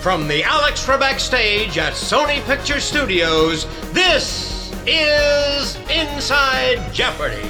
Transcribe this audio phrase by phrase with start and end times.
[0.00, 7.46] From the Alex Trebek stage at Sony Picture Studios, this is Inside Jeopardy!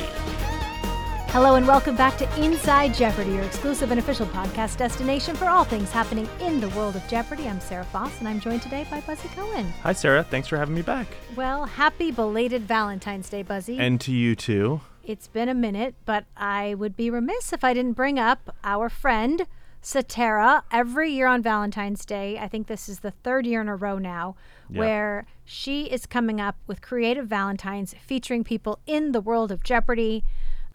[1.28, 5.62] Hello and welcome back to Inside Jeopardy, your exclusive and official podcast destination for all
[5.62, 7.46] things happening in the world of Jeopardy.
[7.46, 9.66] I'm Sarah Foss, and I'm joined today by Buzzy Cohen.
[9.84, 10.24] Hi, Sarah.
[10.24, 11.06] Thanks for having me back.
[11.36, 13.78] Well, happy belated Valentine's Day, Buzzy.
[13.78, 14.80] And to you too.
[15.04, 18.88] It's been a minute, but I would be remiss if I didn't bring up our
[18.88, 19.46] friend,
[19.82, 20.62] Satara.
[20.70, 23.98] Every year on Valentine's Day, I think this is the third year in a row
[23.98, 24.36] now,
[24.68, 24.78] Yep.
[24.78, 30.22] where she is coming up with creative Valentines featuring people in the world of Jeopardy.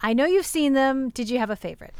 [0.00, 1.08] I know you've seen them.
[1.10, 1.94] Did you have a favorite?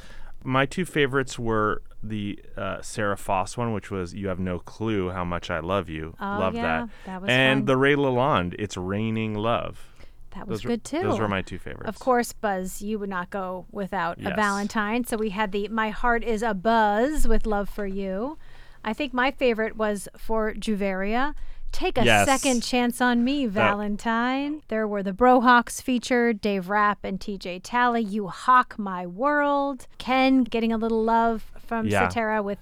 [0.45, 5.11] My two favorites were the uh, Sarah Foss one, which was "You have no clue
[5.11, 6.89] how much I love you." Oh, love yeah, that.
[7.07, 7.65] that was and fun.
[7.67, 9.93] the Ray Lalonde, "It's Raining Love."
[10.37, 11.01] That was Those were- good too.
[11.03, 11.89] Those were my two favorites.
[11.89, 15.05] Of course, Buzz, you would not go without a Valentine.
[15.05, 18.37] So we had the My Heart is a Buzz with Love for You.
[18.85, 21.35] I think my favorite was for Juveria.
[21.73, 22.27] Take a Yes.
[22.27, 24.63] second chance on me, Valentine.
[24.69, 28.03] There were the Brohawks featured, Dave Rapp and TJ Talley.
[28.03, 29.87] You Hawk My World.
[29.99, 32.09] Ken getting a little love from Yeah.
[32.09, 32.59] Satara with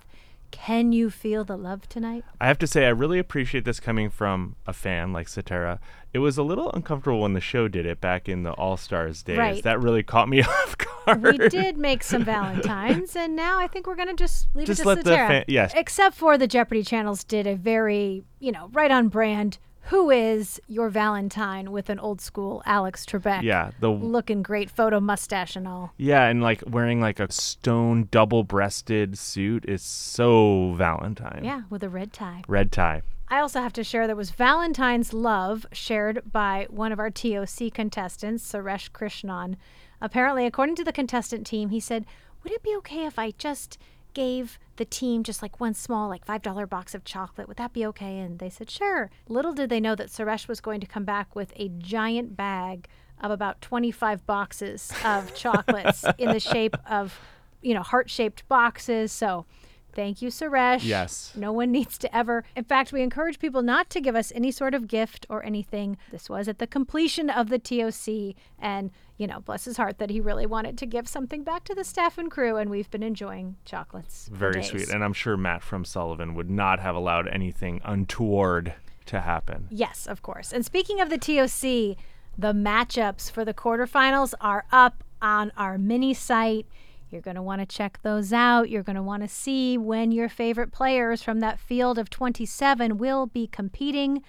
[0.54, 2.24] Can You Feel the Love Tonight?
[2.40, 5.80] I have to say, I really appreciate this coming from a fan like Satara.
[6.12, 9.22] It was a little uncomfortable when the show did it back in the All Stars
[9.24, 9.36] days.
[9.36, 9.62] Right.
[9.64, 11.22] That really caught me off guard.
[11.22, 14.82] we did make some Valentines, and now I think we're gonna just leave Just it
[14.84, 15.28] to let the Satara.
[15.28, 15.72] fan- yes.
[15.74, 19.58] Except for the Jeopardy channels did a very, you know, right on brand.
[19.88, 23.42] Who is your Valentine with an old school Alex Trebek?
[23.42, 25.92] Yeah, the looking great, photo mustache and all.
[25.98, 31.42] yeah, and like wearing like a stone double-breasted suit is so Valentine.
[31.44, 32.42] Yeah, with a red tie.
[32.48, 33.02] Red tie.
[33.28, 37.72] I also have to share there was Valentine's Love shared by one of our TOC
[37.72, 39.56] contestants, Suresh Krishnan.
[40.00, 42.06] Apparently, according to the contestant team, he said,
[42.42, 43.78] Would it be okay if I just
[44.14, 47.48] gave the team just like one small, like $5 box of chocolate?
[47.48, 48.18] Would that be okay?
[48.18, 49.10] And they said, Sure.
[49.28, 52.88] Little did they know that Suresh was going to come back with a giant bag
[53.20, 57.18] of about 25 boxes of chocolates in the shape of,
[57.62, 59.12] you know, heart shaped boxes.
[59.12, 59.46] So,
[59.94, 60.84] Thank you, Suresh.
[60.84, 61.32] Yes.
[61.36, 62.44] No one needs to ever.
[62.56, 65.96] In fact, we encourage people not to give us any sort of gift or anything.
[66.10, 70.10] This was at the completion of the TOC, and, you know, bless his heart that
[70.10, 73.02] he really wanted to give something back to the staff and crew, and we've been
[73.02, 74.28] enjoying chocolates.
[74.32, 74.88] Very sweet.
[74.88, 78.74] And I'm sure Matt from Sullivan would not have allowed anything untoward
[79.06, 79.68] to happen.
[79.70, 80.52] Yes, of course.
[80.52, 81.96] And speaking of the TOC,
[82.36, 86.66] the matchups for the quarterfinals are up on our mini site.
[87.14, 88.68] You're going to want to check those out.
[88.68, 92.98] You're going to want to see when your favorite players from that field of 27
[92.98, 94.22] will be competing.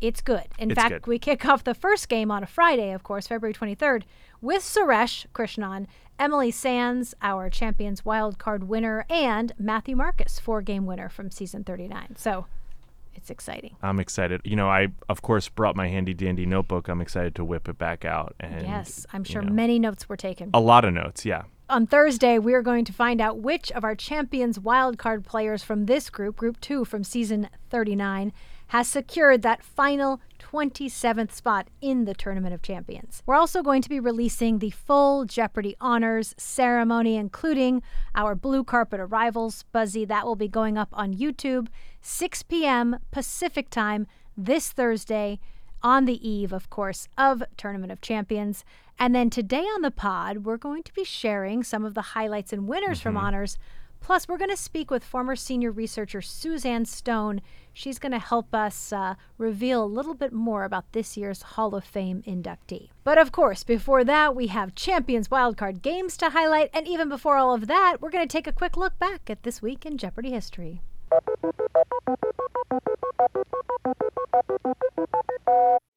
[0.00, 0.48] It's good.
[0.58, 1.06] In It's fact, good.
[1.06, 4.02] we kick off the first game on a Friday, of course, February 23rd,
[4.42, 5.86] with Suresh Krishnan,
[6.18, 11.62] Emily Sands, our Champions Wild Card winner, and Matthew Marcus, four game winner from season
[11.64, 12.16] 39.
[12.18, 12.46] So
[13.14, 13.76] it's exciting.
[13.82, 14.42] I'm excited.
[14.44, 16.88] You know, I of course brought my handy dandy notebook.
[16.88, 18.34] I'm excited to whip it back out.
[18.40, 20.50] And Yes, I'm you sure know, many notes were taken.
[20.52, 21.24] a lot of notes.
[21.24, 21.44] Yeah.
[21.68, 25.86] On Thursday, we are going to find out which of our Champions wildcard players from
[25.86, 28.32] this group, Group 2 from season 39,
[28.68, 33.24] has secured that final 27th spot in the Tournament of Champions.
[33.26, 37.82] We're also going to be releasing the full Jeopardy honors ceremony, including
[38.14, 39.64] our blue carpet arrivals.
[39.72, 41.66] Buzzy, that will be going up on YouTube,
[42.00, 43.00] 6 p.m.
[43.10, 44.06] Pacific time
[44.36, 45.40] this Thursday
[45.86, 48.64] on the eve, of course, of Tournament of Champions.
[48.98, 52.52] And then today on the pod, we're going to be sharing some of the highlights
[52.52, 53.56] and winners from honors.
[54.00, 57.40] Plus, we're going to speak with former senior researcher Suzanne Stone.
[57.72, 61.76] She's going to help us uh, reveal a little bit more about this year's Hall
[61.76, 62.88] of Fame inductee.
[63.04, 66.70] But of course, before that, we have Champions Wildcard games to highlight.
[66.74, 69.44] And even before all of that, we're going to take a quick look back at
[69.44, 70.80] this week in Jeopardy history.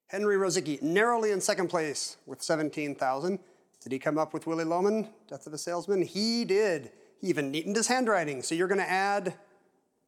[0.09, 3.39] Henry Rozicki narrowly in second place with 17,000.
[3.81, 6.01] Did he come up with Willy Loman, Death of a Salesman?
[6.01, 6.91] He did.
[7.21, 8.41] He even neatened his handwriting.
[8.41, 9.35] So you're going to add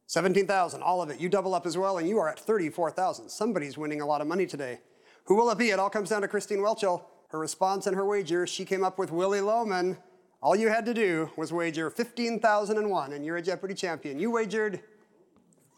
[0.06, 1.20] 17,000, all of it.
[1.20, 3.30] You double up as well, and you are at 34,000.
[3.30, 4.80] Somebody's winning a lot of money today.
[5.26, 5.70] Who will it be?
[5.70, 7.04] It all comes down to Christine Whelchel.
[7.28, 9.96] Her response and her wager, she came up with Willy Loman.
[10.42, 14.18] All you had to do was wager 15,001, and you're a Jeopardy champion.
[14.18, 14.80] You wagered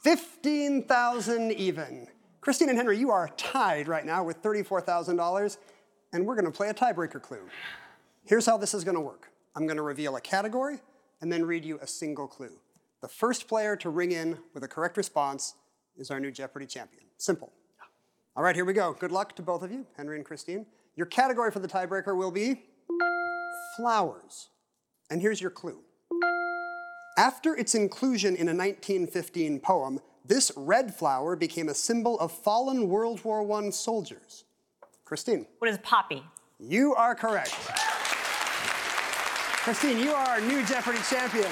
[0.01, 2.09] 15,000 even.
[2.45, 5.57] Christine and Henry, you are tied right now with $34,000,
[6.13, 7.41] and we're to play a tiebreaker clue.
[8.27, 10.81] Here's how this is to work I'm to reveal a category
[11.23, 12.53] and then read you a single clue.
[13.01, 15.55] The first player to ring in with a correct response
[15.97, 17.05] is our new Jeopardy champion.
[17.17, 17.51] Simple.
[18.37, 18.93] All right, here we go.
[18.93, 20.67] Good luck to both of you, Henry and Christine.
[20.97, 22.65] Your category for the tiebreaker will be
[23.75, 24.51] flowers.
[25.09, 25.79] And here's your clue.
[27.17, 32.89] After its inclusion in a 1915 poem, this red flower became a symbol of fallen
[32.89, 34.45] World War I soldiers?
[35.05, 36.23] Christine, What is poppy?
[36.59, 37.53] you are correct.
[39.65, 41.51] Christine, you are our new Jeopardy champion.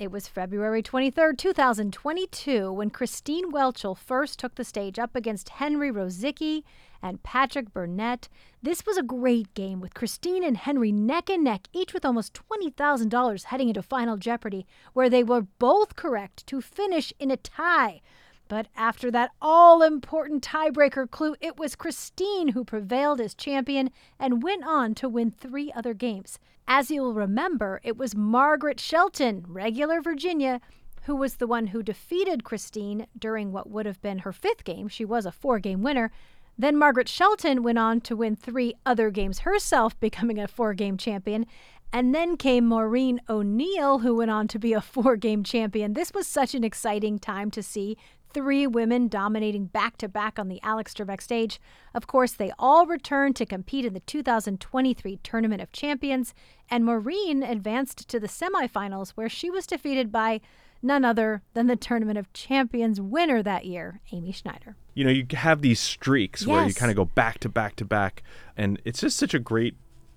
[0.00, 5.92] It was February 23, 2022, when Christine Whelchel first took the stage up against Henry
[5.92, 6.62] Rozicki
[7.02, 8.30] and Patrick Burnett.
[8.62, 12.32] This was a great game with Christine and Henry neck and neck, each with almost
[12.32, 18.00] $20,000 heading into Final Jeopardy, where they were both correct to finish in a tie.
[18.48, 24.42] But after that all important tiebreaker clue, it was Christine who prevailed as champion and
[24.42, 26.38] went on to win three other games.
[26.72, 30.60] As you'll remember, it was Margaret Shelton, regular Virginia,
[31.02, 34.86] who was the one who defeated Christine during what would have been her fifth game.
[34.86, 36.12] She was a four game winner.
[36.56, 40.96] Then Margaret Shelton went on to win three other games herself, becoming a four game
[40.96, 41.44] champion.
[41.92, 45.94] And then came Maureen O'Neill, who went on to be a four game champion.
[45.94, 47.96] This was such an exciting time to see
[48.32, 51.60] three women dominating back to back on the Alex Trebek stage.
[51.94, 56.34] Of course, they all returned to compete in the 2023 Tournament of Champions,
[56.70, 60.40] and Maureen advanced to the semifinals, where she was defeated by
[60.82, 64.76] none other than the Tournament of Champions winner that year, Amy Schneider.
[64.94, 67.84] You know, you have these streaks where you kind of go back to back to
[67.84, 68.22] back,
[68.56, 69.74] and it's just such a great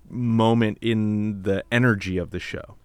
[0.08, 2.76] moment in the energy of the show.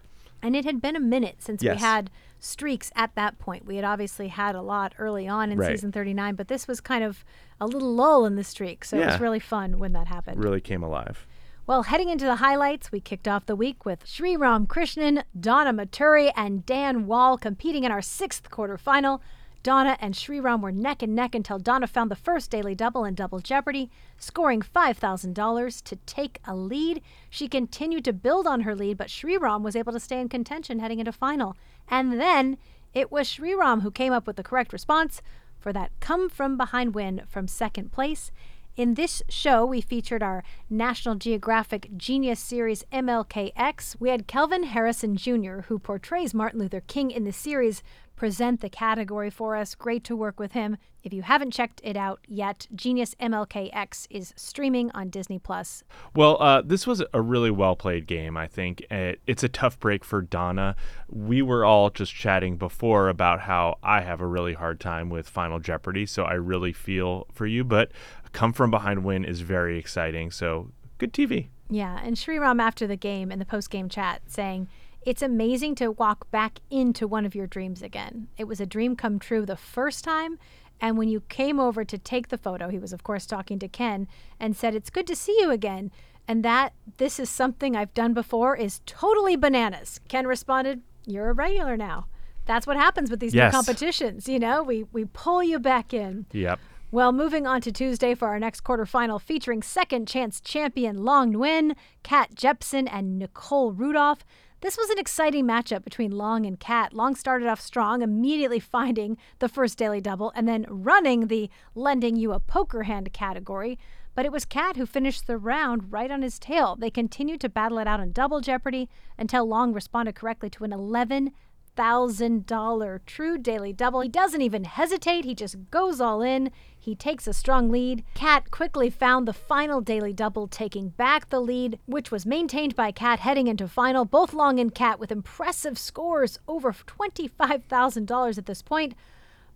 [0.42, 1.76] And it had been a minute since Yes.
[1.76, 3.66] we had streaks at that point.
[3.66, 5.68] We had obviously had a lot early on in Right.
[5.70, 7.24] season 39, but this was kind of
[7.60, 8.84] a little lull in the streak.
[8.84, 10.42] So it was really fun when that happened.
[10.42, 11.26] Really came alive.
[11.66, 15.72] Well, heading into the highlights, we kicked off the week with Sri Ram Krishnan, Donna
[15.72, 19.20] Maturi, and Dan Wall competing in our sixth quarterfinal.
[19.62, 23.04] Donna and Sri Ram were neck and neck until Donna found the first daily double
[23.04, 27.02] in Double Jeopardy, scoring $5,000 to take a lead.
[27.28, 30.28] She continued to build on her lead, but Sri Ram was able to stay in
[30.30, 31.56] contention heading into final.
[31.90, 32.56] And then
[32.94, 35.20] it was Sri Ram who came up with the correct response
[35.58, 38.30] for that come from behind win from second place.
[38.76, 43.96] In this show, we featured our National Geographic Genius Series MLKX.
[43.98, 47.82] We had Kelvin Harrison Jr., who portrays Martin Luther King in the series,
[48.20, 49.74] present the category for us.
[49.74, 50.76] Great to work with him.
[51.02, 55.84] If you haven't checked it out yet, Genius MLKX is streaming on Disney Plus.
[56.14, 58.82] Well, uh, this was a really well played game, I think.
[58.90, 60.76] It, it's a tough break for Donna.
[61.08, 65.26] We were all just chatting before about how I have a really hard time with
[65.26, 67.64] Final Jeopardy, so I really feel for you.
[67.64, 67.90] But
[68.32, 71.48] come from behind win is very exciting, so good TV.
[71.70, 74.68] Yeah, and Sriram after the game in the post game chat saying,
[75.04, 78.28] It's amazing to walk back into one of your dreams again.
[78.36, 80.38] It was a dream come true the first time.
[80.80, 83.68] And when you came over to take the photo, he was, of course, talking to
[83.68, 84.08] Ken
[84.38, 85.90] and said, It's good to see you again.
[86.28, 90.00] And that this is something I've done before is totally bananas.
[90.08, 92.06] Ken responded, You're a regular now.
[92.46, 93.52] That's what happens with these Yes.
[93.52, 94.28] new competitions.
[94.28, 96.26] You know, we, we pull you back in.
[96.32, 96.58] Yep.
[96.92, 101.76] Well, moving on to Tuesday for our next quarterfinal featuring second chance champion Long Nguyen,
[102.02, 104.24] Kat Jepson, and Nicole Rudolph.
[104.62, 106.92] This was an exciting matchup between Long and Kat.
[106.92, 112.16] Long started off strong, immediately finding the first daily double and then running the lending
[112.16, 113.78] you a poker hand category.
[114.14, 116.76] But it was Kat who finished the round right on his tail.
[116.76, 120.74] They continued to battle it out on double jeopardy until Long responded correctly to an
[120.74, 121.32] 11
[121.80, 124.02] thousand dollar true daily double.
[124.02, 126.50] He doesn't even hesitate, he just goes all in.
[126.78, 128.04] He takes a strong lead.
[128.12, 132.92] Kat quickly found the final daily double, taking back the lead, which was maintained by
[132.92, 134.04] Kat heading into final.
[134.04, 138.94] Both Long and Kat with impressive scores over $25,000 at this point.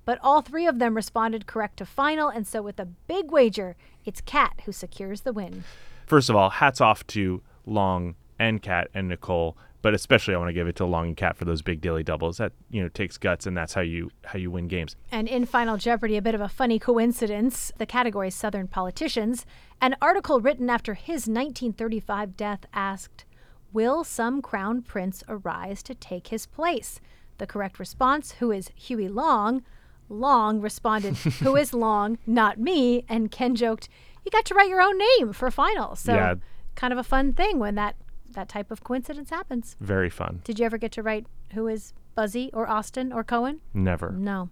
[0.07, 3.77] But all three of them responded correct to final, and so with a big wager,
[4.07, 5.65] it's Kat who secures the win.
[6.07, 10.49] First of all, hats off to Long and Kat and Nicole, but especially I want
[10.49, 12.39] to give it to Long and Kat for those big daily doubles.
[12.39, 14.97] That you know takes guts, and that's how you how you win games.
[15.13, 17.71] And in Final Jeopardy, a bit of a funny coincidence.
[17.79, 19.45] The category is Southern Politicians.
[19.83, 23.27] An article written after his 1935 death asked,
[23.75, 27.01] Will some crown prince arise to take his place?
[27.39, 29.63] The correct response, who is Huey Long?
[30.09, 32.19] Long responded, Who is Long?
[32.27, 33.05] Not me.
[33.09, 33.89] And Ken joked,
[34.25, 35.97] You got to write your own name for final.
[35.97, 36.35] So, Yeah.
[36.75, 37.97] kind of a fun thing when that,
[38.35, 39.77] that type of coincidence happens.
[39.81, 40.41] Very fun.
[40.45, 43.61] Did you ever get to write who is Buzzy or Austin or Cohen?
[43.73, 44.11] Never.
[44.13, 44.51] No.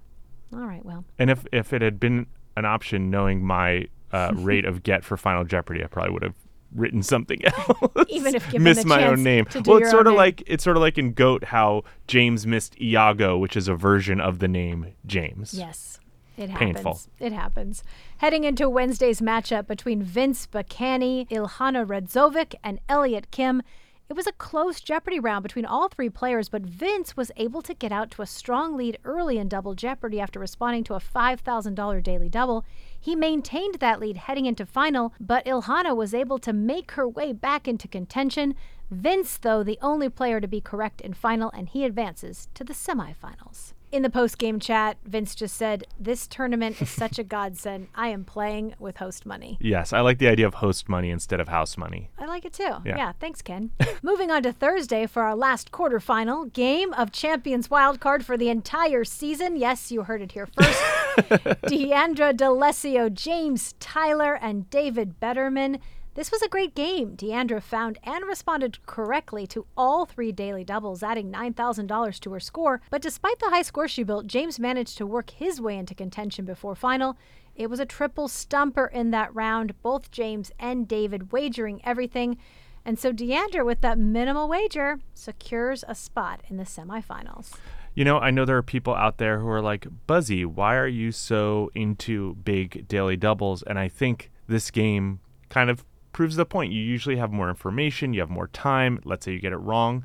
[0.54, 1.04] All right, well.
[1.18, 5.16] And if if it had been an option, knowing my uh, rate of get for
[5.16, 6.34] Final Jeopardy, I probably would have
[6.74, 8.06] written something else.
[8.08, 9.46] Even if given missed the my own name.
[9.66, 10.18] well, it's sort of name.
[10.18, 14.20] like it's sort of like in Goat how James missed Iago, which is a version
[14.20, 15.54] of the name James.
[15.54, 15.98] Yes,
[16.42, 16.74] it happens.
[16.74, 17.00] Painful.
[17.18, 17.82] It happens.
[18.18, 23.62] Heading into Wednesday's matchup between Vince Bacani, Ilhana Redzovic, and Elliot Kim,
[24.08, 27.72] It was a close Jeopardy round between all three players, but Vince was able to
[27.72, 32.02] get out to a strong lead early in Double Jeopardy after responding to a $5,000
[32.02, 32.62] daily double.
[33.00, 37.32] He maintained that lead heading into final, but Ilhana was able to make her way
[37.32, 38.54] back into contention.
[38.90, 42.74] Vince, though, the only player to be correct in final, and he advances to the
[42.74, 47.88] semifinals in the post game chat, Vince just said, This tournament is such a godsend.
[47.94, 49.58] I am playing with host money.
[49.60, 52.10] Yes, I like the idea of host money instead of house money.
[52.18, 52.76] I like it too.
[52.84, 53.70] Yeah, yeah thanks, Ken.
[54.02, 59.04] Moving on to Thursday for our last quarterfinal game of Champions Wildcard for the entire
[59.04, 59.56] season.
[59.56, 60.82] Yes, you heard it here first.
[61.66, 65.78] Deandra D'Alessio, James Tyler, and David Betterman.
[66.14, 67.16] This was a great game.
[67.16, 72.82] Deandra found and responded correctly to all three daily doubles, adding $9,000 to her score.
[72.90, 76.44] But despite the high score she built, James managed to work his way into contention
[76.44, 77.16] before final.
[77.56, 82.36] It was a triple stumper in that round, both James and David wagering everything.
[82.84, 87.52] And so Deandra, with that minimal wager, secures a spot in the semifinals.
[87.94, 90.88] You know, I know there are people out there who are like, Buzzy, why are
[90.88, 93.62] you so into big daily doubles?
[93.62, 96.72] And I think this game kind of proves the point.
[96.72, 99.00] You usually have more information, you have more time.
[99.04, 100.04] Let's say you get it wrong.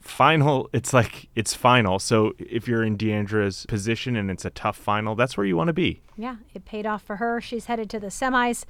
[0.00, 1.98] Final, it's like it's final.
[1.98, 5.68] So if you're in Deandra's position and it's a tough final, that's where you want
[5.68, 6.00] to be.
[6.16, 7.40] Yeah, it paid off for her.
[7.40, 8.64] She's headed to the semis.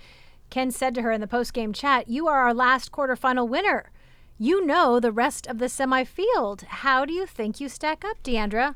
[0.51, 3.93] Ken said to her in the post-game chat, "You are our last quarterfinal winner.
[4.39, 6.63] You know the rest of the semi field.
[6.63, 8.75] How do you think you stack up, Deandra?"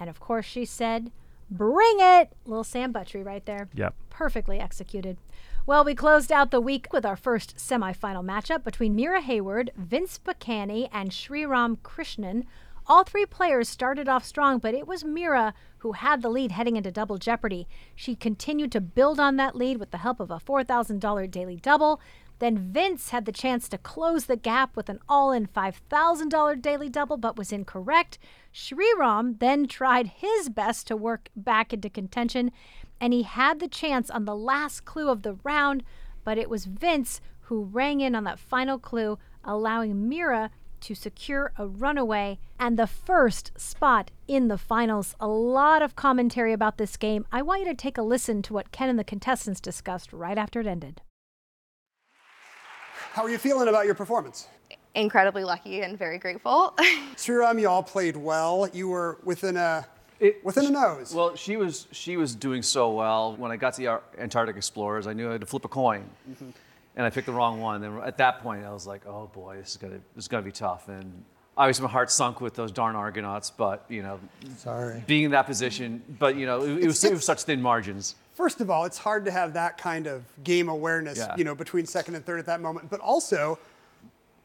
[0.00, 1.10] And of course, she said,
[1.50, 3.68] "Bring it!" Little Sam Buttrey right there.
[3.74, 3.94] Yep.
[4.08, 5.18] Perfectly executed.
[5.68, 10.18] Well, we closed out the week with our first semifinal matchup between Mira Hayward, Vince
[10.18, 12.44] Bacani, and Sriram Krishnan.
[12.86, 16.76] All three players started off strong, but it was Mira who had the lead heading
[16.76, 17.68] into Double Jeopardy.
[17.94, 22.00] She continued to build on that lead with the help of a $4,000 daily double.
[22.38, 26.88] Then Vince had the chance to close the gap with an all in $5,000 daily
[26.88, 28.18] double, but was incorrect.
[28.54, 32.52] Sriram then tried his best to work back into contention
[33.00, 35.84] and he had the chance on the last clue of the round,
[36.24, 40.50] but it was Vince who rang in on that final clue, allowing Mira
[40.80, 45.14] to secure a runaway and the first spot in the finals.
[45.18, 47.26] A lot of commentary about this game.
[47.32, 50.38] I want you to take a listen to what Ken and the contestants discussed right
[50.38, 51.00] after it ended.
[53.12, 54.48] How are you feeling about your performance?
[54.94, 56.74] Incredibly lucky and very grateful.
[57.16, 58.68] Sriram, you all played well.
[58.72, 59.86] You were within a
[60.20, 61.14] it, Within a nose.
[61.14, 63.36] Well, she was she was doing so well.
[63.36, 66.08] When I got to the Antarctic Explorers, I knew I had to flip a coin,
[66.28, 66.50] mm-hmm.
[66.96, 67.84] and I picked the wrong one.
[67.84, 70.42] And at that point, I was like, "Oh boy, this is gonna this is gonna
[70.42, 71.24] be tough." And
[71.56, 73.50] obviously, my heart sunk with those darn Argonauts.
[73.50, 74.18] But you know,
[74.56, 76.02] sorry, being in that position.
[76.18, 78.16] But you know, it, it was, it was such thin margins.
[78.34, 81.36] First of all, it's hard to have that kind of game awareness, yeah.
[81.36, 82.90] you know, between second and third at that moment.
[82.90, 83.58] But also,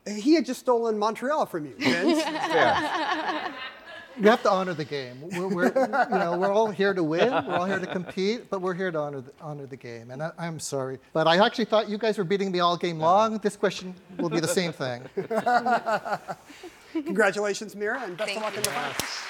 [0.07, 2.19] he had just stolen Montreal from you, Vince.
[2.25, 3.53] yeah
[4.19, 5.17] you have to honor the game.
[5.21, 7.29] We're, we're, you know, we're all here to win.
[7.29, 10.11] We're all here to compete, but we're here to honor the, honor the game.
[10.11, 12.99] And I, am sorry, but I actually thought you guys were beating me all game
[12.99, 13.37] long.
[13.39, 15.03] This question will be the same thing.
[16.93, 18.57] Congratulations, Mira, and best Thank of luck you.
[18.57, 19.23] in the finals.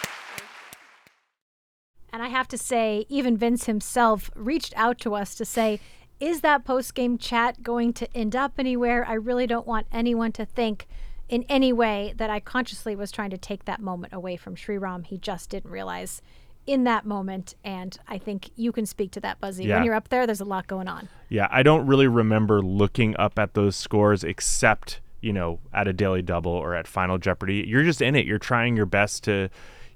[2.11, 5.79] And I have to say, even Vince himself reached out to us to say,
[6.19, 9.05] is that post game chat going to end up anywhere?
[9.07, 10.87] I really don't want anyone to think
[11.29, 15.05] in any way that I consciously was trying to take that moment away from Sriram.
[15.05, 16.21] He just didn't realize
[16.65, 17.55] in that moment.
[17.63, 19.65] And I think you can speak to that, Buzzy.
[19.65, 19.77] Yeah.
[19.77, 21.09] When you're up there, there's a lot going on.
[21.29, 25.93] Yeah, I don't really remember looking up at those scores except, you know, at a
[25.93, 27.65] daily double or at Final Jeopardy.
[27.67, 28.25] You're just in it.
[28.25, 29.49] You're trying your best to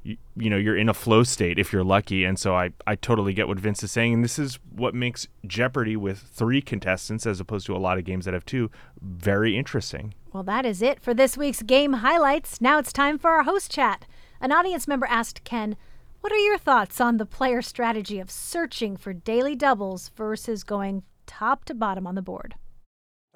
[0.08, 2.24] you, you, know you're in a flow state if you're lucky.
[2.24, 4.14] And so I, I totally get what vince is saying.
[4.14, 8.06] And this is what makes jeopardy with three contestants as opposed to a lot of
[8.06, 8.72] games that have two
[9.02, 10.14] very interesting.
[10.32, 12.62] Well that is it for this week's game highlights.
[12.62, 14.06] Now it's time for our host chat.
[14.40, 15.76] An audience member asked ken
[16.22, 21.04] what are your thoughts on the player strategy of searching for daily doubles versus going
[21.26, 22.56] top to bottom on the board?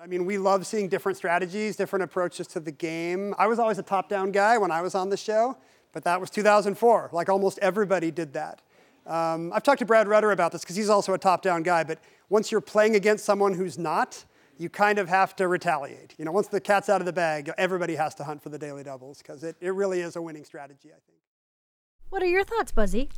[0.02, 3.36] I mean, we love seeing different strategies, different approaches to the game.
[3.38, 5.58] I was always a top down guy when I was on the show.
[5.94, 7.10] But that was 2004.
[7.12, 8.62] Like almost everybody did that.
[9.06, 11.84] Um, I've talked to Brad Rutter about this because he's also a top down guy.
[11.84, 14.26] But once you're playing against someone who's not,
[14.58, 16.14] you kind of have to retaliate.
[16.18, 18.60] You know, once the cat's out of the bag, everybody has to hunt for the
[18.60, 21.18] daily doubles because it, it really is a winning strategy, I think.
[22.10, 23.10] What are your thoughts, Buzzy?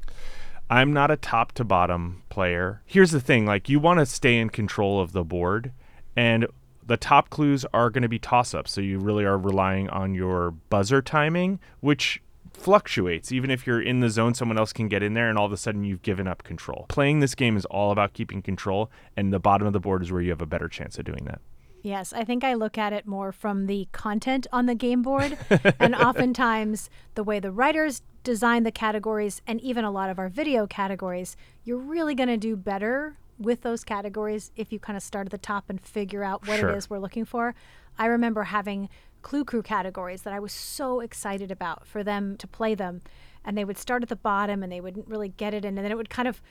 [0.69, 2.81] I'm not a top to bottom player.
[2.85, 5.73] Here's the thing like, you want to stay in control of the board.
[6.15, 6.47] And
[6.85, 8.71] the top clues are going to be toss ups.
[8.71, 12.21] So you really are relying on your buzzer timing, which
[12.53, 13.31] fluctuates.
[13.31, 15.51] Even if you're in the zone, someone else can get in there, and all of
[15.51, 16.85] a sudden you've given up control.
[16.89, 20.11] Playing this game is all about keeping control, and the bottom of the board is
[20.11, 21.41] where you have a better chance of doing that.
[21.81, 25.37] Yes, I think I look at it more from the content on the game board.
[25.79, 30.29] and oftentimes, the way the writers design the categories and even a lot of our
[30.29, 35.03] video categories, you're really going to do better with those categories if you kind of
[35.03, 36.69] start at the top and figure out what Sure.
[36.69, 37.53] it is we're looking for.
[37.97, 38.87] I remember having
[39.23, 43.01] Clue Crew categories that I was so excited about for them to play them.
[43.43, 45.65] And they would start at the bottom and they wouldn't really get it.
[45.65, 46.41] In, and then it would kind of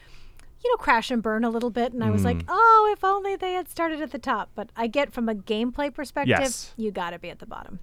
[0.65, 1.93] you know, crash and burn a little bit.
[1.93, 2.25] And I was Mm.
[2.27, 4.51] like, oh, if only they had started at the top.
[4.55, 6.73] But I get from a gameplay perspective, Yes.
[6.77, 7.81] you got to be at the bottom.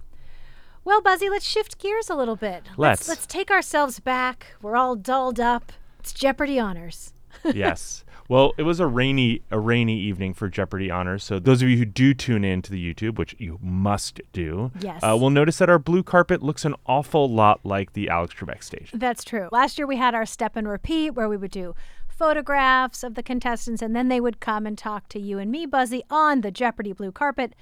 [0.82, 2.62] Well, Buzzy, let's shift gears a little bit.
[2.78, 3.06] Let's.
[3.06, 4.54] let's take ourselves back.
[4.62, 5.72] We're all dulled up.
[5.98, 7.12] It's Jeopardy honors.
[7.44, 8.02] yes.
[8.30, 11.24] Well, it was a rainy a rainy evening for Jeopardy honors.
[11.24, 14.70] So those of you who do tune in to the YouTube, which you must do,
[14.80, 15.02] Yes.
[15.02, 18.62] uh, will notice that our blue carpet looks an awful lot like the Alex Trebek
[18.62, 18.92] stage.
[18.94, 19.48] That's true.
[19.50, 21.74] Last year we had our step and repeat where we would do
[22.08, 25.66] photographs of the contestants and then they would come and talk to you and me,
[25.66, 27.54] Buzzy, on the Jeopardy blue carpet.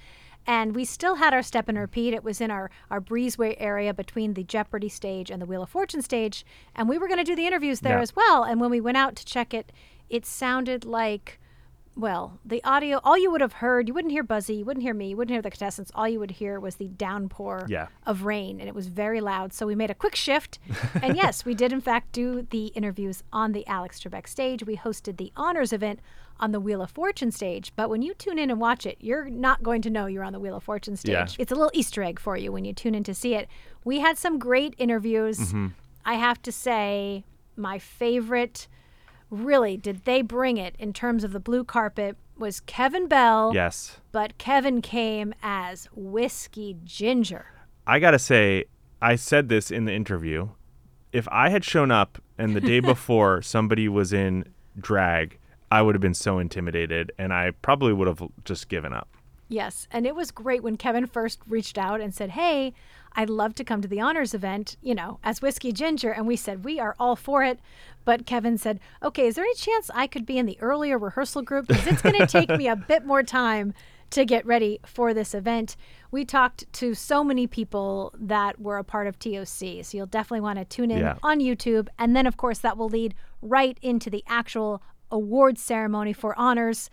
[0.45, 2.13] And we still had our step and repeat.
[2.13, 5.69] It was in our, our breezeway area between the Jeopardy stage and the Wheel of
[5.69, 6.45] Fortune stage.
[6.75, 8.03] And we were going to do the interviews there Yeah.
[8.03, 8.43] as well.
[8.43, 9.71] And when we went out to check it,
[10.09, 11.39] it sounded like
[11.99, 14.93] well, the audio, all you would have heard, you wouldn't hear Buzzy, you wouldn't hear
[14.93, 15.91] me, you wouldn't hear the contestants.
[15.93, 17.87] All you would hear was the downpour Yeah.
[18.05, 19.51] of rain, and it was very loud.
[19.51, 20.59] So we made a quick shift.
[21.01, 24.63] and yes, we did, in fact, do the interviews on the Alex Trebek stage.
[24.65, 25.99] We hosted the honors event
[26.39, 27.73] on the Wheel of Fortune stage.
[27.75, 30.31] But when you tune in and watch it, you're not going to know you're on
[30.31, 31.11] the Wheel of Fortune stage.
[31.11, 31.27] Yeah.
[31.37, 33.49] It's a little Easter egg for you when you tune in to see it.
[33.83, 35.37] We had some great interviews.
[35.39, 35.67] Mm-hmm.
[36.05, 37.25] I have to say,
[37.57, 38.69] my favorite
[39.29, 43.51] really did they bring it in terms of the blue carpet was Kevin Bell.
[43.53, 43.97] Yes.
[44.11, 47.45] But Kevin came as Whiskey Ginger.
[47.85, 48.65] I got to say,
[49.01, 50.49] I said this in the interview.
[51.11, 54.45] If I had shown up and the day before somebody was in
[54.79, 55.37] drag,
[55.71, 59.09] I would have been so intimidated and I probably would have just given up.
[59.49, 62.73] Yes, and it was great when Kevin first reached out and said, "Hey,
[63.13, 66.35] I'd love to come to the honors event, you know, as Whiskey Ginger." And we
[66.35, 67.59] said, "We are all for it."
[68.05, 71.41] But Kevin said, "Okay, is there any chance I could be in the earlier rehearsal
[71.41, 73.73] group because it's going to take me a bit more time
[74.11, 75.75] to get ready for this event?"
[76.11, 80.41] We talked to so many people that were a part of TOC, so you'll definitely
[80.41, 81.15] want to tune in Yeah.
[81.23, 86.13] on YouTube, and then of course that will lead right into the actual awards ceremony
[86.13, 86.91] for honors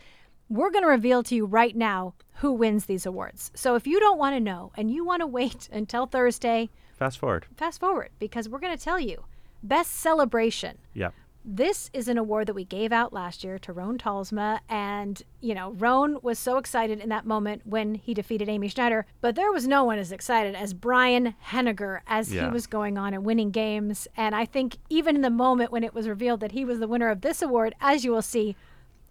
[0.49, 3.51] we're going to reveal to you right now who wins these awards.
[3.55, 7.19] So if you don't want to know and you want to wait until Thursday, Fast
[7.19, 7.47] forward.
[7.57, 9.25] fast forward because we're going to tell you.
[9.63, 10.79] Best celebration.
[10.95, 11.11] Yeah.
[11.49, 14.59] This is an award that we gave out last year to Rhone Talsma.
[14.69, 19.07] And, you know, Rhone was so excited in that moment when he defeated Amy Schneider.
[19.21, 23.15] But there was no one as excited as Brian Henniger as he was going on
[23.15, 24.09] and winning games.
[24.17, 26.89] And I think even in the moment when it was revealed that he was the
[26.89, 28.57] winner of this award, as you will see,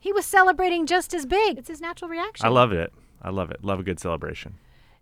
[0.06, 1.58] he was celebrating just as big.
[1.58, 2.46] It's his natural reaction.
[2.46, 2.94] I love it.
[3.24, 3.64] I love it.
[3.64, 4.54] Love a good celebration.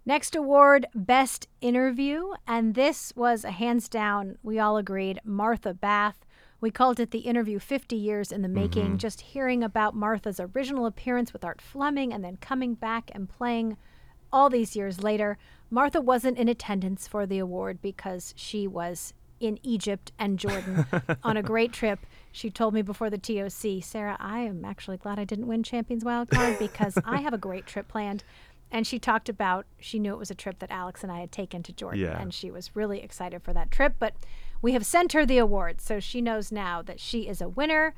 [0.05, 2.35] Next award, Best Interview.
[2.47, 6.25] And this was a hands down, we all agreed, Martha Bath.
[6.61, 8.55] We called it the interview 50 years in the mm-hmm.
[8.55, 8.97] making.
[8.97, 13.75] Just hearing about Martha's original appearance with Art Fleming and then coming back and playing
[14.31, 15.37] all these years later.
[15.69, 20.85] Martha wasn't in attendance for the award because she was in Egypt and Jordan
[21.23, 21.99] on a great trip.
[22.35, 26.03] She told me before the TOC, Sarah, I am actually glad I didn't win Champions
[26.03, 28.23] Wild Card because I have a great trip planned.
[28.71, 31.31] And she talked about she knew it was a trip that Alex and I had
[31.31, 32.19] taken to Jordan, Yeah.
[32.19, 33.93] and she was really excited for that trip.
[33.99, 34.15] But
[34.63, 37.93] we have sent her the award, so she knows now that she is a winner.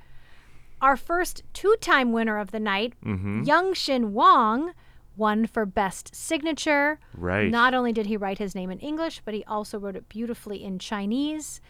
[0.82, 3.44] Our first two-time winner of the night, Mm-hmm.
[3.44, 4.74] Young Shin Wong,
[5.16, 7.00] won for best signature.
[7.14, 7.50] Right.
[7.50, 10.62] Not only did he write his name in English, but he also wrote it beautifully
[10.62, 11.62] in Chinese.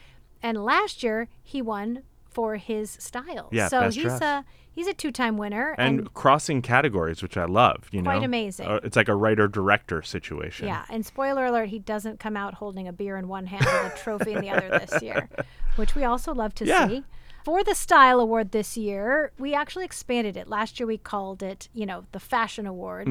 [0.42, 2.02] And last year he won
[2.36, 3.48] for his style.
[3.50, 8.02] Yeah, so he's a he's a two-time winner And, crossing categories, which I love, you
[8.02, 8.10] know.
[8.10, 8.66] Quite amazing.
[8.66, 10.68] Uh, it's like a writer director situation.
[10.68, 13.90] Yeah, and spoiler alert, he doesn't come out holding a beer in one hand and
[13.90, 15.30] a trophy in the other this year,
[15.76, 16.88] which we also love to Yeah.
[16.88, 17.04] see.
[17.46, 20.46] For the Style Award this year, we actually expanded it.
[20.46, 23.06] Last year we called it, you know, the Fashion Award,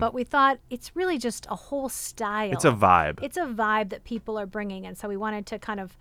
[0.00, 2.48] but we thought it's really just a whole style.
[2.50, 2.54] Mm.
[2.54, 3.18] It's a vibe.
[3.22, 5.94] It's a vibe that people are bringing, and so we wanted to kind of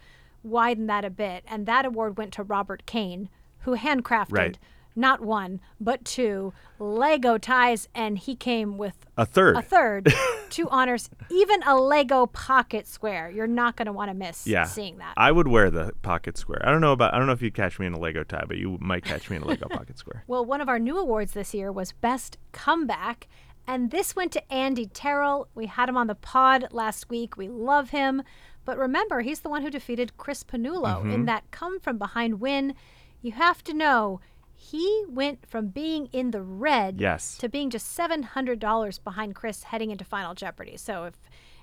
[0.43, 1.43] widen that a bit.
[1.47, 4.59] And that award went to Robert Kane, who handcrafted Right.
[4.95, 9.55] not one but two Lego ties, and he came with a third.
[9.55, 10.13] a third,
[10.49, 13.29] two honors, even a Lego pocket square.
[13.29, 14.65] You're not going to want to miss yeah.
[14.65, 15.13] seeing that.
[15.15, 16.61] I would wear the pocket square.
[16.65, 18.43] I don't know about I don't know if you'd catch me in a Lego tie,
[18.47, 20.23] but you might catch me in a Lego pocket square.
[20.27, 23.27] well, one of our new awards this year was Best Comeback,
[23.67, 25.45] and this went to Andy Tirrell.
[25.53, 27.37] We had him on the pod last week.
[27.37, 28.23] We love him.
[28.65, 31.11] But remember, he's the one who defeated Cris Pannullo Mm-hmm.
[31.11, 32.75] in that come from behind win.
[33.21, 34.19] You have to know
[34.55, 37.37] he went from being in the red Yes.
[37.39, 40.77] to being just $700 behind Cris heading into Final Jeopardy.
[40.77, 41.15] So if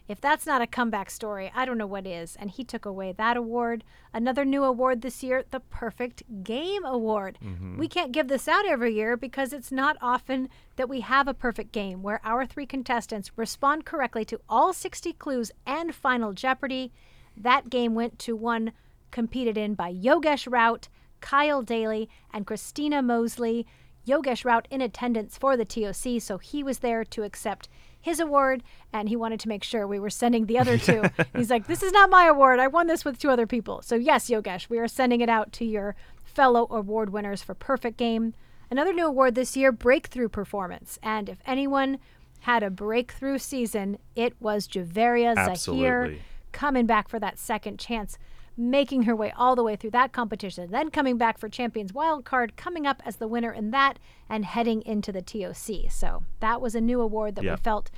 [0.09, 2.35] if that's not a comeback story, I don't know what is.
[2.37, 3.85] And he took away that award.
[4.15, 7.39] Another new award this year, the Perfect Game Award.
[7.45, 7.77] Mm-hmm.
[7.77, 11.35] We can't give this out every year because it's not often that we have a
[11.35, 16.91] perfect game where our three contestants respond correctly to all 60 clues and Final Jeopardy.
[17.37, 18.73] That game went to one
[19.11, 20.89] competed in by Yogesh Raut,
[21.21, 23.67] Kyle Daly, and Christina Mosley.
[24.07, 27.69] Yogesh Raut in attendance for the TOC, so he was there to accept
[28.01, 31.03] his award, and he wanted to make sure we were sending the other two.
[31.37, 32.61] He's like, "This is not my award.
[32.61, 35.53] I won this with two other people." So yes, Yogesh, we are sending it out
[35.55, 38.35] to your fellow award winners for Perfect Game.
[38.71, 41.99] Another new award this year, Breakthrough Performance, and if anyone
[42.41, 46.05] had a breakthrough season, it was Juveria Zahir
[46.53, 48.19] coming back for that second chance,
[48.59, 52.25] making her way all the way through that competition, then coming back for Champions Wild
[52.25, 55.91] Card, coming up as the winner in that, and heading into the TOC.
[55.91, 57.91] So that was a new award that we felt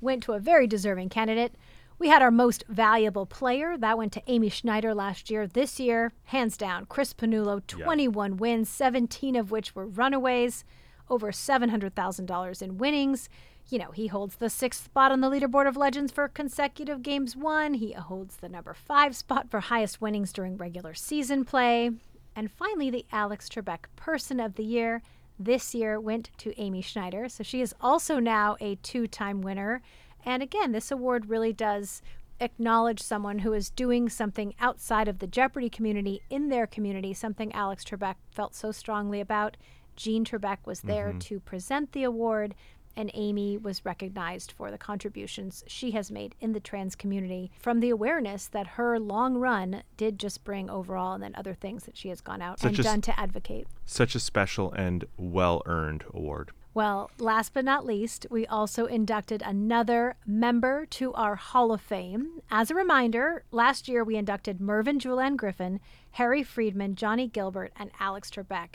[0.00, 1.54] went to a very deserving candidate.
[1.98, 3.76] We had our most valuable player.
[3.76, 5.46] That went to Amy Schneider last year.
[5.46, 10.64] This year, hands down, Cris Pannullo, 21 wins, 17 of which were runaways,
[11.08, 13.28] over $700,000 in winnings.
[13.68, 17.34] You know, he holds the sixth spot on the leaderboard of legends for consecutive games
[17.34, 17.74] won.
[17.74, 21.90] He holds the number five spot for highest winnings during regular season play.
[22.36, 25.02] And finally, the Alex Trebek Person of the Year
[25.38, 27.28] this year went to Amy Schneider.
[27.28, 29.82] So she is also now a two time winner.
[30.24, 32.02] And again, this award really does
[32.40, 37.52] acknowledge someone who is doing something outside of the Jeopardy community in their community, something
[37.52, 39.56] Alex Trebek felt so strongly about.
[39.96, 41.20] Jean Trebek was there mm-hmm.
[41.20, 42.54] to present the award,
[42.96, 47.80] and Amy was recognized for the contributions she has made in the trans community from
[47.80, 51.96] the awareness that her long run did just bring overall, and then other things that
[51.96, 53.66] she has gone out Such and as- done to advocate.
[53.84, 56.50] Such a special and well earned award.
[56.74, 62.42] Well, last but not least, we also inducted another member to our Hall of Fame.
[62.50, 65.80] As a reminder, last year we inducted Mervyn Julian Griffin,
[66.12, 68.74] Harry Friedman, Johnny Gilbert, and Alex Trebek.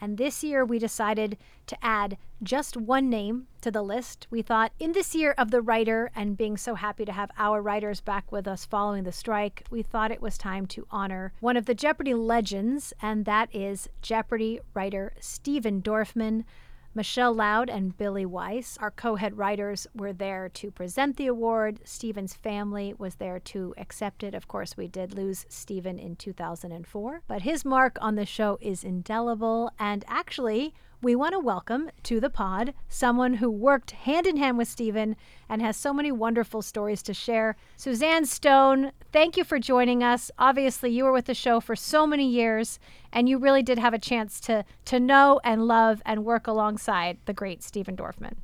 [0.00, 1.36] And this year we decided
[1.66, 4.26] to add just one name to the list.
[4.30, 7.60] We thought, in this year of the writer and being so happy to have our
[7.60, 11.56] writers back with us following the strike, we thought it was time to honor one
[11.56, 16.44] of the Jeopardy legends, and that is Jeopardy writer Steven Dorfman.
[16.92, 21.78] Michele Loud and Billy Weiss, our co head writers, were there to present the award.
[21.84, 24.34] Steven's family was there to accept it.
[24.34, 28.82] Of course, we did lose Steven in 2004, but his mark on the show is
[28.82, 29.70] indelible.
[29.78, 34.58] And actually, we want to welcome to the pod someone who worked hand in hand
[34.58, 35.16] with Steven
[35.48, 37.56] and has so many wonderful stories to share.
[37.76, 40.30] Suzanne Stone, thank you for joining us.
[40.38, 42.78] Obviously, you were with the show for so many years,
[43.12, 47.16] and you really did have a chance to to know and love and work alongside
[47.24, 48.34] the great Steven Dorfman.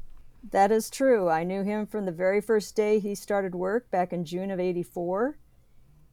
[0.50, 1.28] That is true.
[1.28, 4.60] I knew him from the very first day he started work back in June of
[4.60, 5.36] 84.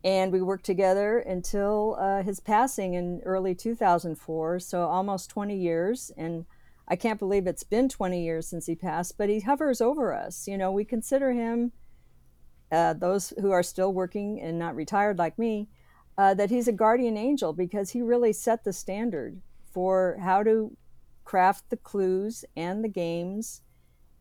[0.03, 6.11] And we worked together until uh, his passing in early 2004, so almost 20 years.
[6.17, 6.45] And
[6.87, 10.47] I can't believe it's been 20 years since he passed, but he hovers over us.
[10.47, 11.71] You know, we consider him,
[12.71, 15.69] uh, those who are still working and not retired like me,
[16.17, 20.75] uh, that he's a guardian angel because he really set the standard for how to
[21.23, 23.61] craft the clues and the games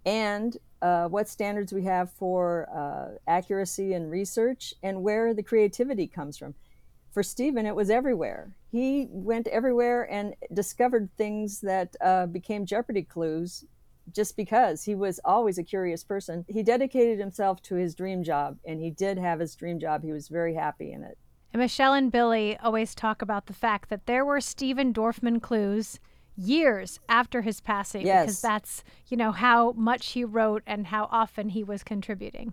[0.04, 6.06] and uh, what standards we have for uh, accuracy and research and where the creativity
[6.06, 6.54] comes from.
[7.12, 8.56] For Steven, it was everywhere.
[8.70, 13.64] He went everywhere and discovered things that uh, became Jeopardy clues
[14.12, 16.44] just because he was always a curious person.
[16.48, 20.02] He dedicated himself to his dream job, and he did have his dream job.
[20.02, 21.16] He was very happy in it.
[21.52, 26.00] And Michele and Billy always talk about the fact that there were Steven Dorfman clues
[26.36, 28.24] years after his passing Yes.
[28.26, 32.52] because that's, you know, how much he wrote and how often he was contributing.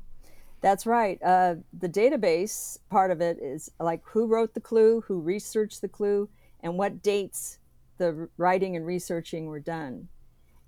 [0.62, 1.22] That's right.
[1.24, 5.88] Uh, the database part of it is like who wrote the clue, who researched the
[5.88, 6.30] clue,
[6.62, 7.60] and what dates
[7.98, 10.10] the writing and researching were done.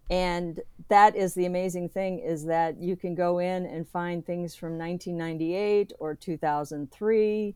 [0.09, 4.55] And that is the amazing thing is that you can go in and find things
[4.55, 7.55] from 1998 or 2003,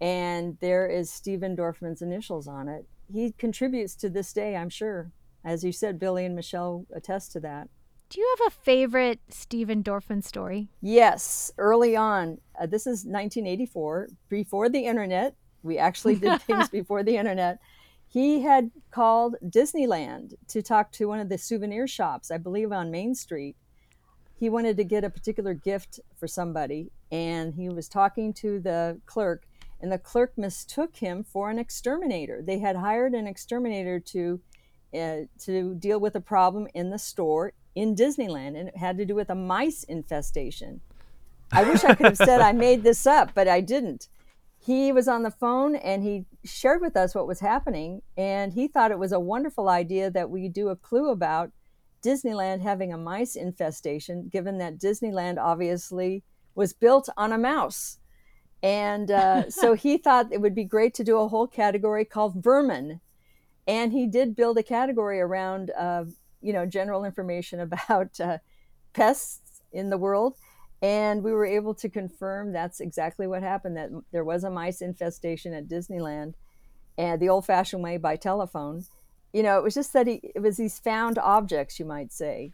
[0.00, 2.86] and there is Steven Dorfman's initials on it.
[3.12, 5.12] He contributes to this day, I'm sure.
[5.44, 7.68] As you said, Billy and Michele attest to that.
[8.08, 10.68] Do you have a favorite Steven Dorfman story?
[10.80, 12.38] Yes, early on.
[12.58, 15.34] Uh, this is 1984, before the internet.
[15.62, 17.58] We actually did things before the internet.
[18.06, 22.90] He had called Disneyland to talk to one of the souvenir shops, I believe on
[22.90, 23.56] Main Street.
[24.36, 29.00] He wanted to get a particular gift for somebody, and he was talking to the
[29.06, 29.46] clerk,
[29.84, 32.40] and the clerk mistook him for an exterminator.
[32.40, 34.40] They had hired an exterminator to
[34.98, 39.04] uh, to deal with a problem in the store in Disneyland, and it had to
[39.04, 40.80] do with a mice infestation.
[41.52, 44.08] I wish I could have said I made this up, but I didn't.
[44.58, 48.66] He was on the phone and he shared with us what was happening, and he
[48.66, 51.52] thought it was a wonderful idea that we do a clue about
[52.02, 56.22] Disneyland having a mice infestation, given that Disneyland obviously
[56.54, 57.98] was built on a mouse.
[58.64, 62.42] And uh, so he thought it would be great to do a whole category called
[62.42, 63.00] vermin.
[63.68, 66.06] And he did build a category around, uh,
[66.40, 68.38] you know, general information about uh,
[68.94, 70.34] pests in the world.
[70.82, 74.80] And we were able to confirm that's exactly what happened, that there was a mice
[74.80, 76.34] infestation at Disneyland
[76.96, 78.84] and the old fashioned way by telephone.
[79.32, 82.52] You know, it was just that he, it was these found objects, you might say,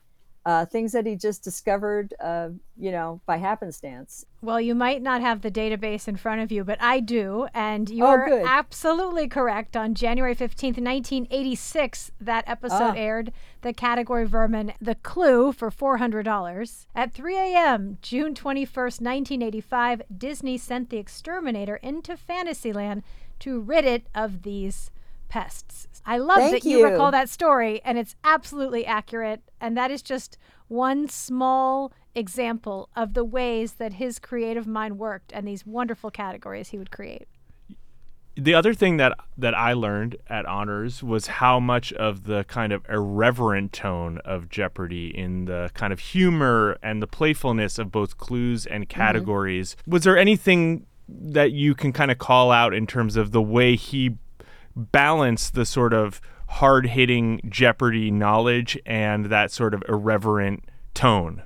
[0.51, 4.25] uh, things that he just discovered, uh, you know, by happenstance.
[4.43, 7.47] Well, you might not have the database in front of you, but I do.
[7.55, 8.45] And you Oh, are good.
[8.45, 9.77] absolutely correct.
[9.77, 13.07] On January 15th, 1986, that episode Ah.
[13.09, 13.33] aired.
[13.63, 16.87] The category Vermin, the clue for $400.
[16.95, 23.03] At 3 a.m., June 21st, 1985, Disney sent the exterminator into Fantasyland
[23.41, 24.91] to rid it of these
[25.31, 25.89] pests.
[26.05, 26.85] I love Thank that you you.
[26.85, 29.41] recall that story, and it's absolutely accurate.
[29.61, 30.37] And that is just
[30.69, 36.69] one small example of the ways that his creative mind worked and these wonderful categories
[36.69, 37.27] he would create.
[38.37, 42.73] the other thing that that I learned at honors was how much of the kind
[42.73, 48.17] of irreverent tone of Jeopardy in the kind of humor and the playfulness of both
[48.17, 49.01] clues and mm-hmm.
[49.01, 49.77] categories.
[49.87, 53.77] Was there anything that you can kind of call out in terms of the way
[53.77, 54.17] he
[54.93, 60.65] balanced the sort of hard-hitting Jeopardy knowledge and that sort of irreverent
[60.95, 61.43] tone?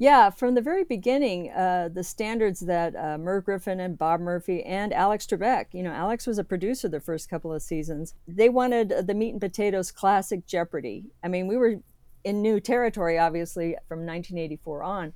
[0.00, 4.62] Yeah, from the very beginning, uh, the standards that uh, Merv Griffin and Bob Murphy
[4.62, 8.14] and Alex Trebek, you know, Alex was a producer the first couple of seasons.
[8.28, 11.06] They wanted the meat and potatoes classic Jeopardy.
[11.24, 11.80] I mean, we were
[12.22, 15.12] in new territory, obviously, from 1984 on.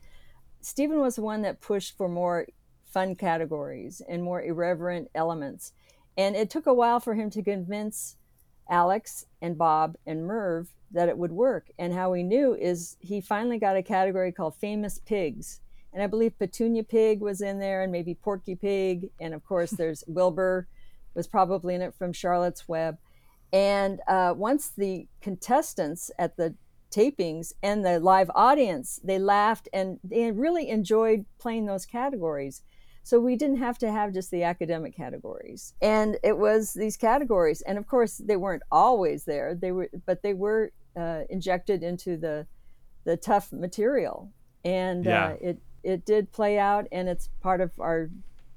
[0.60, 2.46] Steven was the one that pushed for more
[2.84, 5.72] fun categories and more irreverent elements.
[6.16, 8.16] And it took a while for him to convince
[8.68, 11.70] Alex and Bob and Merv that it would work.
[11.78, 15.60] And how he knew is he finally got a category called famous pigs.
[15.92, 19.10] And I believe Petunia Pig was in there and maybe Porky Pig.
[19.20, 20.68] And of course, there's Wilbur
[21.14, 22.98] was probably in it from Charlotte's Web.
[23.52, 26.54] And uh, once the contestants at the
[26.90, 32.62] tapings and the live audience, they laughed and they really enjoyed playing those categories.
[33.04, 35.74] So we didn't have to have just the academic categories.
[35.82, 37.60] And it was these categories.
[37.62, 39.54] And of course, they weren't always there.
[39.54, 42.46] They were, but they were uh, injected into the
[43.04, 44.32] the tough material.
[44.64, 45.26] And Yeah.
[45.30, 48.08] uh, it it did play out, and it's part of our,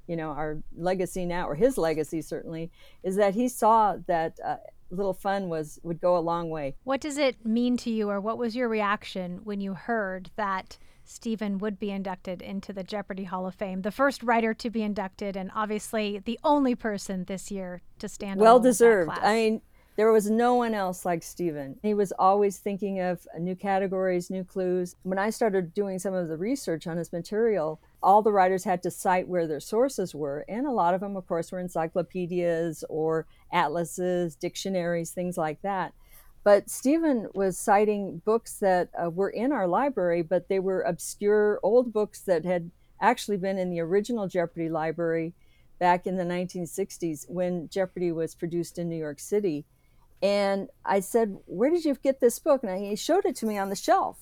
[0.05, 2.69] you know, our legacy now, or his legacy certainly,
[3.01, 4.57] is that he saw that uh,
[4.91, 6.75] little fun was would go a long way.
[6.83, 10.77] What does it mean to you, or what was your reaction when you heard that
[11.05, 13.83] Steven would be inducted into the Jeopardy Hall of Fame?
[13.83, 18.39] The first writer to be inducted, and obviously the only person this year to stand
[18.39, 19.11] well deserved.
[19.11, 19.61] I mean,
[19.95, 21.77] there was no one else like Steven.
[21.81, 24.95] He was always thinking of new categories, new clues.
[25.03, 28.83] When I started doing some of the research on his material, all the writers had
[28.83, 32.83] to cite where their sources were, and a lot of them, of course, were encyclopedias
[32.89, 35.93] or atlases, dictionaries, things like that.
[36.45, 41.59] But Steven was citing books that uh, were in our library, but they were obscure
[41.63, 42.69] old books that had
[43.01, 45.33] actually been in the original Jeopardy library
[45.79, 49.65] back in the 1960s when Jeopardy was produced in New York City.
[50.21, 52.63] And I said, Where did you get this book?
[52.63, 54.19] And he showed it to me on the shelf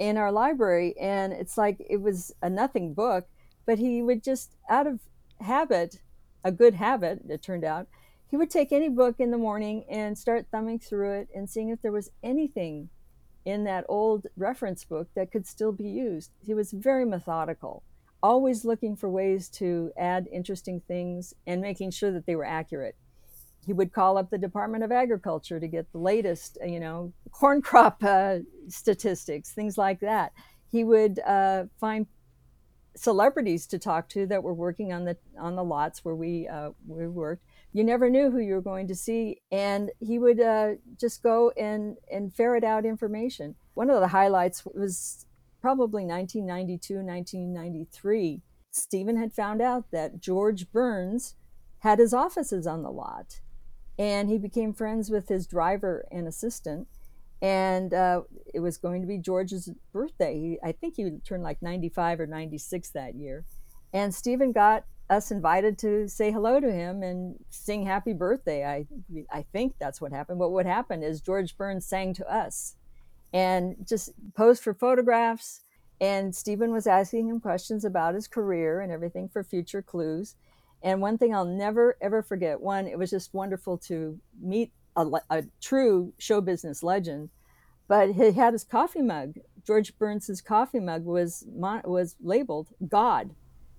[0.00, 0.98] in our library.
[0.98, 3.28] And it's like it was a nothing book,
[3.66, 4.98] but he would just, out of
[5.40, 6.00] habit,
[6.42, 7.86] a good habit, it turned out,
[8.28, 11.68] he would take any book in the morning and start thumbing through it and seeing
[11.68, 12.88] if there was anything
[13.44, 16.32] in that old reference book that could still be used.
[16.44, 17.84] He was very methodical,
[18.22, 22.96] always looking for ways to add interesting things and making sure that they were accurate.
[23.64, 27.12] He would call up the Department of Agriculture to get the latest, uh, you know,
[27.30, 30.32] corn crop uh, statistics, things like that.
[30.70, 32.06] He would uh, find
[32.96, 36.70] celebrities to talk to that were working on the on the lots where we uh,
[36.86, 37.44] we worked.
[37.76, 41.50] You never knew who you were going to see, and he would uh, just go
[41.58, 43.54] and and ferret out information.
[43.74, 45.26] One of the highlights was
[45.60, 48.40] probably 1992, 1993.
[48.70, 51.34] Steven had found out that George Burns
[51.80, 53.40] had his offices on the lot,
[53.98, 56.88] and he became friends with his driver and assistant.
[57.42, 58.22] And uh,
[58.54, 60.40] it was going to be George's birthday.
[60.40, 63.44] He, I think he turned like 95 or 96 that year.
[63.92, 68.64] And Steven got us invited to say hello to him and sing happy birthday.
[68.64, 68.86] I
[69.30, 70.38] I think that's what happened.
[70.38, 72.76] But what happened is George Burns sang to us
[73.32, 75.62] and just posed for photographs.
[76.00, 80.34] And Steven was asking him questions about his career and everything for future clues.
[80.82, 85.06] And one thing I'll never ever forget one, it was just wonderful to meet a,
[85.30, 87.30] a true show business legend.
[87.88, 89.34] But he had his coffee mug.
[89.64, 93.30] George Burns's coffee mug was was labeled God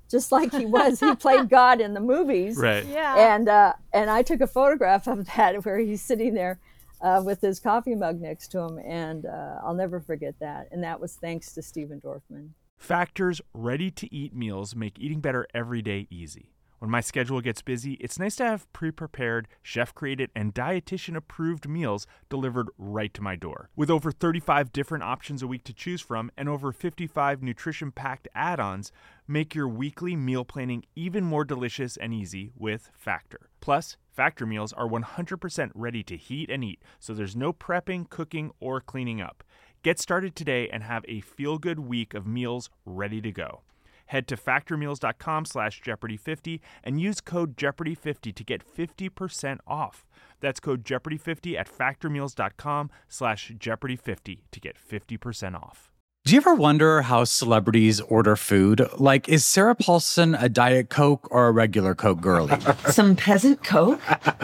[0.10, 1.00] just like he was.
[1.00, 2.58] he played God in the movies.
[2.58, 2.86] Right.
[2.86, 3.34] Yeah.
[3.36, 6.60] And uh, and I took a photograph of that where he's sitting there
[7.02, 10.68] uh, with his coffee mug next to him, and uh, I'll never forget that.
[10.72, 12.50] And that was thanks to Steven Dorfman.
[12.78, 16.52] Factor's ready to eat meals make eating better every day easy.
[16.80, 21.16] When my schedule gets busy, it's nice to have pre prepared, chef created, and dietitian
[21.16, 23.72] approved meals delivered right to my door.
[23.76, 28.28] With over 35 different options a week to choose from and over 55 nutrition packed
[28.36, 28.92] add ons,
[29.28, 33.50] make your weekly meal planning even more delicious and easy with Factor.
[33.60, 38.52] Plus, Factor meals are 100% ready to heat and eat, so there's no prepping, cooking,
[38.60, 39.44] or cleaning up.
[39.82, 43.62] Get started today and have a feel good week of meals ready to go.
[44.08, 50.06] Head to factormeals.com slash Jeopardy50 and use code Jeopardy50 to get 50% off.
[50.40, 55.92] That's code Jeopardy50 at factormeals.com slash Jeopardy50 to get 50% off.
[56.26, 58.86] Do you ever wonder how celebrities order food?
[58.98, 62.60] Like, is Sarah Paulson a Diet Coke or a regular Coke girlie?
[62.90, 64.02] Some peasant Coke?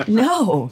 [0.08, 0.72] No.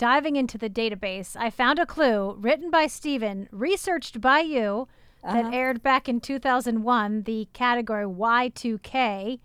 [0.00, 4.88] Diving into the database, I found a clue written by Steven, researched by you,
[5.22, 5.50] that Uh-huh.
[5.52, 9.40] aired back in 2001, the category Y2K.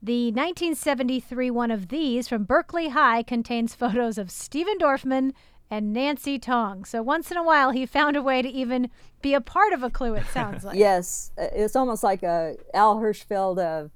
[0.00, 5.32] The 1973 one of these from Berkeley High contains photos of Steven Dorfman
[5.68, 6.84] and Nancy Tong.
[6.84, 8.88] So once in a while, he found a way to even
[9.20, 10.78] be a part of a clue, it sounds like.
[10.78, 13.88] Yes, uh, it's almost like a Al Hirschfeld uh,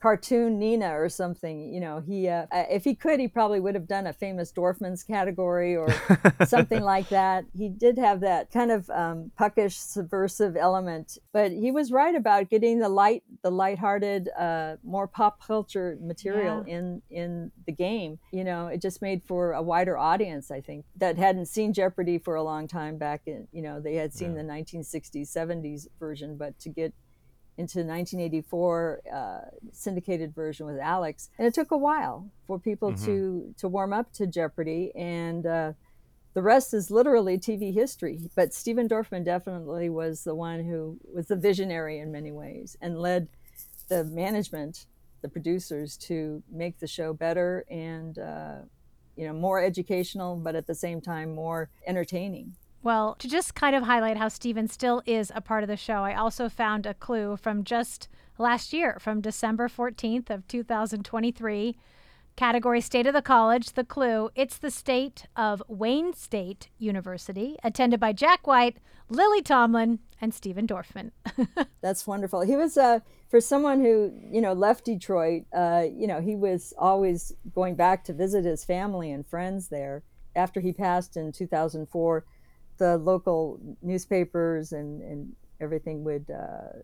[0.00, 1.72] cartoon Nina or something.
[1.72, 4.52] You know, he uh, uh, if he could, he probably would have done a famous
[4.52, 5.88] Dorfman's category or
[6.46, 7.44] something like that.
[7.56, 12.50] He did have that kind of um, puckish, subversive element, but he was right about
[12.50, 18.18] getting the light, the lighthearted, uh, more pop culture material in in the game.
[18.32, 20.50] You know, it just made for a wider audience.
[20.50, 23.48] I think that hadn't seen Jeopardy for a long time back in.
[23.52, 26.92] You know, they had seen the 1960s, 70s version, but to get
[27.60, 29.40] into 1984 uh,
[29.72, 34.12] syndicated version with Alex, and it took a while for people to to warm up
[34.14, 35.72] to Jeopardy, and uh,
[36.34, 38.18] the rest is literally TV history.
[38.34, 42.98] But Steven Dorfman definitely was the one who was the visionary in many ways and
[42.98, 43.28] led
[43.88, 44.86] the management,
[45.22, 48.56] the producers, to make the show better and uh,
[49.16, 52.54] you know more educational, but at the same time more entertaining.
[52.82, 56.02] Well, to just kind of highlight how Steven still is a part of the show,
[56.02, 61.76] I also found a clue from just last year, from December 14th of 2023.
[62.36, 68.00] Category State of the College, the clue, it's the state of Wayne State University, attended
[68.00, 68.78] by Jack White,
[69.10, 71.10] Lily Tomlin, and Steven Dorfman.
[71.82, 72.40] That's wonderful.
[72.40, 75.42] He was uh, for someone who you know left Detroit.
[75.52, 80.02] Uh, you know, he was always going back to visit his family and friends there.
[80.34, 82.24] After he passed in 2004,
[82.80, 86.80] the local newspapers and and everything would uh,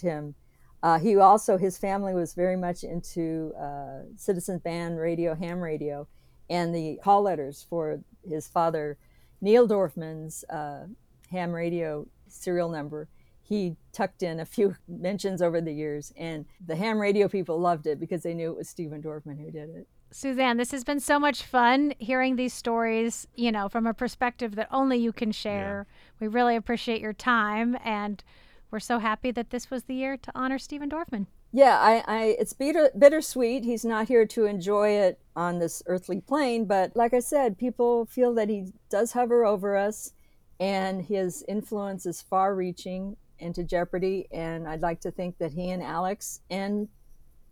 [0.00, 0.34] him.
[0.82, 6.08] Uh, he also his family was very much into uh, Citizen Band radio, ham radio,
[6.50, 8.98] and the call letters for his father,
[9.40, 10.86] Neil Dorfman's uh,
[11.30, 13.08] ham radio serial number.
[13.42, 17.86] He tucked in a few mentions over the years, and the ham radio people loved
[17.86, 19.86] it because they knew it was Steven Dorfman who did it.
[20.10, 24.54] Suzanne, this has been so much fun hearing these stories, you know, from a perspective
[24.54, 25.86] that only you can share.
[26.20, 28.22] We really appreciate your time, and
[28.70, 31.26] we're so happy that this was the year to honor Steven Dorfman.
[31.52, 33.64] Yeah, I, I it's bitter, bittersweet.
[33.64, 38.06] He's not here to enjoy it on this earthly plane, but like I said, people
[38.06, 40.12] feel that he does hover over us,
[40.58, 44.26] and his influence is far-reaching into Jeopardy.
[44.32, 46.88] And I'd like to think that he and Alex and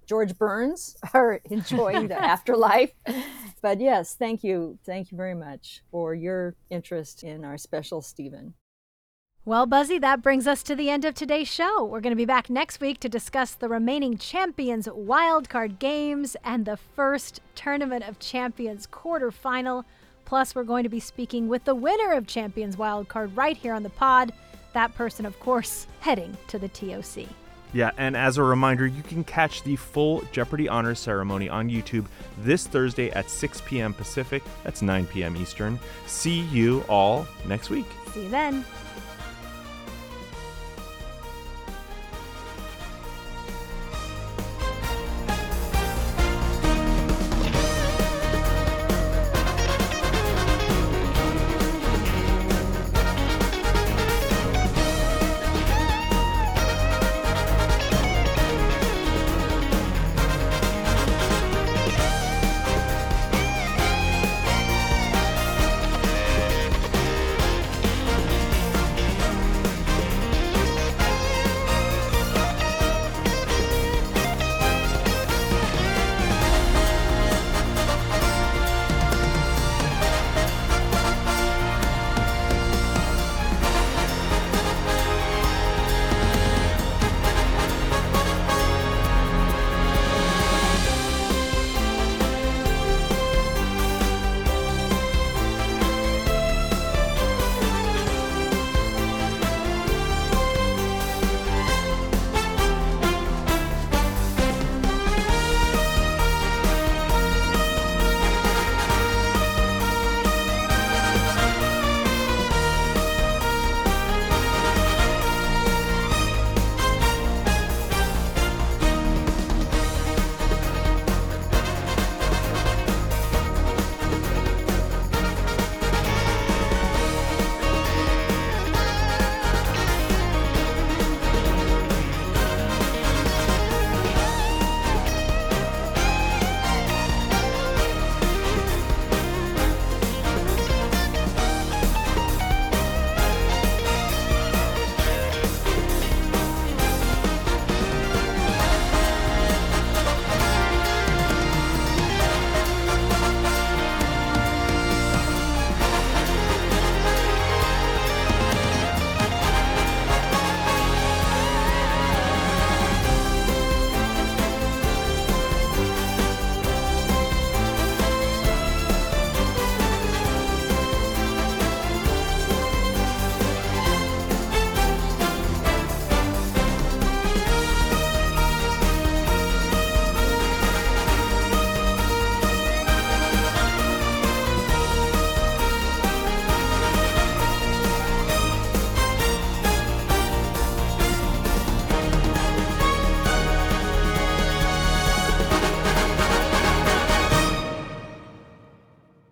[0.06, 2.92] George Burns are enjoying the afterlife.
[3.60, 8.54] But yes, thank you, thank you very much for your interest in our special Steven.
[9.44, 11.84] Well, Buzzy, that brings us to the end of today's show.
[11.84, 16.64] We're going to be back next week to discuss the remaining Champions wildcard games and
[16.64, 19.84] the first Tournament of Champions quarterfinal.
[20.24, 23.82] Plus, we're going to be speaking with the winner of Champions wildcard right here on
[23.82, 24.32] the pod.
[24.74, 27.26] That person, of course, heading to the TOC.
[27.72, 32.06] Yeah, and as a reminder, you can catch the full Jeopardy Honors Ceremony on YouTube
[32.38, 33.94] this Thursday at 6 p.m.
[33.94, 34.42] Pacific.
[34.62, 35.36] That's 9 p.m.
[35.36, 35.78] Eastern.
[36.06, 37.86] See you all next week.
[38.12, 38.64] See you then.